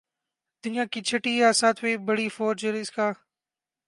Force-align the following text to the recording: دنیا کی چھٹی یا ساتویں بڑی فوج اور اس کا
دنیا 0.63 0.85
کی 0.91 1.01
چھٹی 1.07 1.33
یا 1.37 1.51
ساتویں 1.53 1.97
بڑی 2.07 2.27
فوج 2.29 2.65
اور 2.65 2.73
اس 2.73 2.91
کا 2.91 3.11